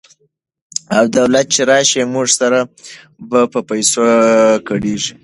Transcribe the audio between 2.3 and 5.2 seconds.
سره به په پښتو ګړېیږي؛